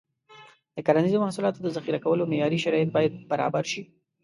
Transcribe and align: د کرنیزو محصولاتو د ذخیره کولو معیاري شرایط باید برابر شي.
د 0.75 0.77
کرنیزو 0.85 1.23
محصولاتو 1.23 1.63
د 1.63 1.67
ذخیره 1.75 1.99
کولو 2.05 2.29
معیاري 2.31 2.59
شرایط 2.65 2.89
باید 2.95 3.13
برابر 3.31 3.63
شي. 3.71 3.81